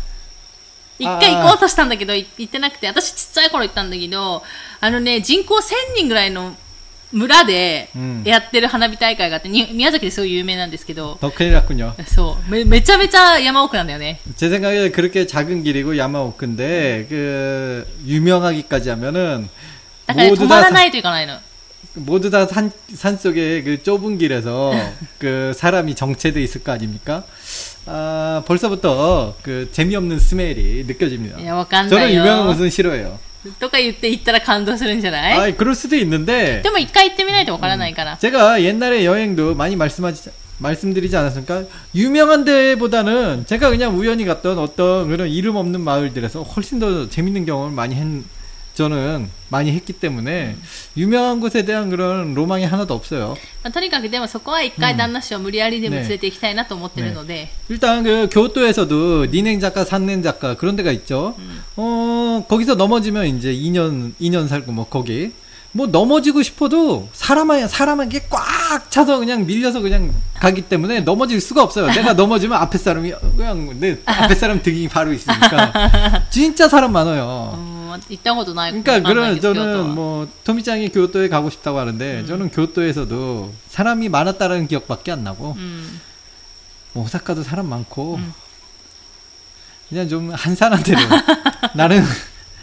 [0.98, 4.44] 一回行こうとしたんだけど、い行ってなくて、私ちっちゃい頃行ったんだけど、
[4.80, 5.62] あのね、人口1000
[5.98, 6.56] 人ぐらいの
[7.12, 11.94] 村でうんやってる花火大会があって、に宮崎ですごい有名なんですけど、 더 큰일 났군요.
[12.08, 14.20] そうめ、めちゃめちゃ山奥なんだよね。
[14.36, 19.50] 제 생각에 그렇게 작은 길이고 야마오크인데 그 유명하기까지 하면은
[20.08, 21.40] だから、ね、止 모두 ま 다 らないといかないの。
[21.96, 24.74] 모두 다 산, 산 속에 그 좁은 길에서
[25.18, 27.24] 그 사람이 정체돼 있을 거 아닙니까?
[27.86, 31.40] 아, 벌써부터 그 재미없는 스멜이 느껴집니다.
[31.40, 32.22] いや、わかんな 저는 いよ。
[32.24, 33.18] 유명한 곳은 싫어해요.
[33.60, 38.18] とか言って行ったら感動するんじゃない 아, 그럴 수도 있는데 でも一回行ってみないとわからないから。
[38.18, 41.64] 제가 옛날에 여행도 많이 말씀하지 말씀드리지 않았습니까?
[41.94, 47.72] 유명한 데보다는 제가 그냥 우연히 갔던 어떤 그런 이름 없는 마을들에서 훨씬 더 재밌는 경험을
[47.76, 48.04] 많이 했,
[48.80, 50.58] 저는 많이 했기 때문에
[50.98, 53.38] 유명한 곳에 대한 그런 로망이 하나도 없어요.
[53.64, 61.38] まあ、とにかくでもそこは一回旦那氏を無理やりでも連れて行きたいなと思ってるので、 일단 그 교토에서도 니냉 작가, 산냉 작가 그런 데가 있죠.
[61.78, 65.32] 어 거기서 넘어지면 이제 2년 2년 살고 뭐 거기
[65.73, 71.87] 뭐 넘어지고 싶어도 사람한 사람한게 꽉 차서 그냥 밀려서 그냥 가기 때문에 넘어질 수가 없어요.
[71.87, 77.91] 내가 넘어지면 앞에 사람이 그냥 내 앞에 사람 등이 바로 있으니까 진짜 사람 많아요.
[78.09, 78.67] 있다고도 나.
[78.71, 82.27] 그러니까 그런 저는 뭐 토미짱이 교토에 가고 싶다고 하는데 음.
[82.27, 86.01] 저는 교토에서도 사람이 많았다라는 기억밖에 안 나고 음.
[86.93, 88.33] 뭐 오사카도 사람 많고 음.
[89.89, 91.01] 그냥 좀 한산한 대로
[91.75, 92.05] 나는.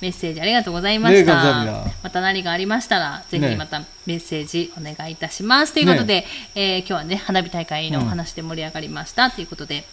[0.00, 1.64] メッセージありがとうございました。
[1.64, 5.74] ね、また何かありましたら、ぜひまたメッセージお願いいたします。
[5.74, 9.84] ね、ということで、えー、今日はね、花火大会の話で盛り上がりました、うん、ということで、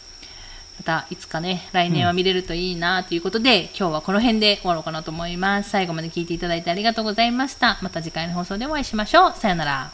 [0.79, 5.69] またいつかね、来年は見れるといいなということで、うん、今日はこの辺で終わろうかなと思います。
[5.69, 7.77] 最後まで聞いていただいてありがとうございました。
[7.81, 9.33] また次回の放送でお会いしましょう。
[9.35, 9.91] さよなら。